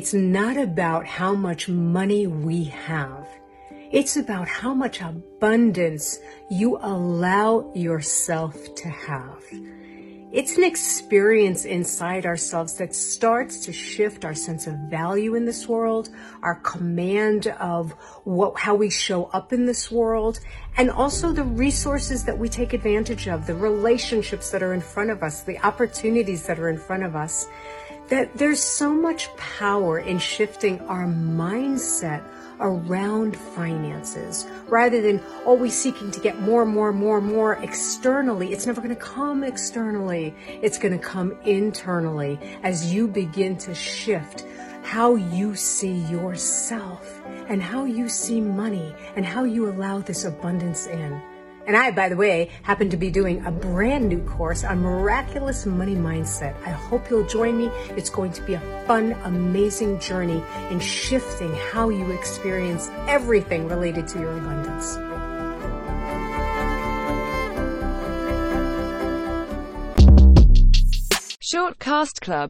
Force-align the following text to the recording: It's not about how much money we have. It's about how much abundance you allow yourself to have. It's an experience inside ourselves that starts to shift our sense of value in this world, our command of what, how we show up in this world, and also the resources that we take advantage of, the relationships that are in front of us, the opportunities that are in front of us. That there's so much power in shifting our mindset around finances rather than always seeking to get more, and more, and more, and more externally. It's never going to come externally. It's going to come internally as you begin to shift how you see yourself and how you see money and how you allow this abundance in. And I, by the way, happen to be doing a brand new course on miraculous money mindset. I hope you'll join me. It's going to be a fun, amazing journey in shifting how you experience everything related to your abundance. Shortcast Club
It's 0.00 0.14
not 0.14 0.56
about 0.56 1.04
how 1.04 1.34
much 1.34 1.68
money 1.68 2.26
we 2.26 2.64
have. 2.64 3.28
It's 3.92 4.16
about 4.16 4.48
how 4.48 4.72
much 4.72 5.02
abundance 5.02 6.18
you 6.50 6.78
allow 6.80 7.70
yourself 7.74 8.56
to 8.76 8.88
have. 8.88 9.44
It's 10.32 10.56
an 10.56 10.64
experience 10.64 11.66
inside 11.66 12.24
ourselves 12.24 12.78
that 12.78 12.94
starts 12.94 13.60
to 13.66 13.74
shift 13.74 14.24
our 14.24 14.34
sense 14.34 14.66
of 14.66 14.72
value 14.88 15.34
in 15.34 15.44
this 15.44 15.68
world, 15.68 16.08
our 16.42 16.54
command 16.54 17.48
of 17.60 17.92
what, 18.24 18.58
how 18.58 18.74
we 18.74 18.88
show 18.88 19.24
up 19.34 19.52
in 19.52 19.66
this 19.66 19.90
world, 19.90 20.40
and 20.78 20.90
also 20.90 21.30
the 21.30 21.44
resources 21.44 22.24
that 22.24 22.38
we 22.38 22.48
take 22.48 22.72
advantage 22.72 23.28
of, 23.28 23.46
the 23.46 23.54
relationships 23.54 24.50
that 24.50 24.62
are 24.62 24.72
in 24.72 24.80
front 24.80 25.10
of 25.10 25.22
us, 25.22 25.42
the 25.42 25.58
opportunities 25.58 26.46
that 26.46 26.58
are 26.58 26.70
in 26.70 26.78
front 26.78 27.02
of 27.02 27.14
us. 27.14 27.48
That 28.10 28.36
there's 28.36 28.62
so 28.62 28.92
much 28.92 29.34
power 29.36 29.98
in 30.00 30.18
shifting 30.18 30.80
our 30.82 31.06
mindset 31.06 32.22
around 32.60 33.36
finances 33.36 34.46
rather 34.68 35.00
than 35.00 35.22
always 35.46 35.74
seeking 35.74 36.10
to 36.10 36.20
get 36.20 36.40
more, 36.40 36.62
and 36.62 36.72
more, 36.72 36.90
and 36.90 36.98
more, 36.98 37.18
and 37.18 37.26
more 37.26 37.54
externally. 37.54 38.52
It's 38.52 38.66
never 38.66 38.80
going 38.80 38.94
to 38.94 39.00
come 39.00 39.42
externally. 39.44 40.34
It's 40.60 40.78
going 40.78 40.92
to 40.98 41.04
come 41.04 41.36
internally 41.44 42.38
as 42.62 42.92
you 42.92 43.08
begin 43.08 43.56
to 43.58 43.74
shift 43.74 44.44
how 44.82 45.14
you 45.14 45.54
see 45.54 45.98
yourself 46.10 47.20
and 47.48 47.62
how 47.62 47.84
you 47.84 48.08
see 48.08 48.40
money 48.40 48.94
and 49.16 49.24
how 49.24 49.44
you 49.44 49.68
allow 49.68 49.98
this 49.98 50.24
abundance 50.24 50.86
in. 50.86 51.22
And 51.66 51.76
I, 51.76 51.90
by 51.90 52.08
the 52.08 52.16
way, 52.16 52.50
happen 52.62 52.90
to 52.90 52.96
be 52.96 53.10
doing 53.10 53.44
a 53.44 53.50
brand 53.50 54.08
new 54.08 54.22
course 54.22 54.64
on 54.64 54.80
miraculous 54.80 55.66
money 55.66 55.94
mindset. 55.94 56.54
I 56.64 56.70
hope 56.70 57.10
you'll 57.10 57.26
join 57.26 57.58
me. 57.58 57.66
It's 57.96 58.10
going 58.10 58.32
to 58.32 58.42
be 58.42 58.54
a 58.54 58.84
fun, 58.86 59.12
amazing 59.24 60.00
journey 60.00 60.42
in 60.70 60.80
shifting 60.80 61.54
how 61.70 61.90
you 61.90 62.10
experience 62.12 62.88
everything 63.06 63.68
related 63.68 64.08
to 64.08 64.18
your 64.18 64.36
abundance. 64.36 64.98
Shortcast 71.52 72.20
Club 72.20 72.48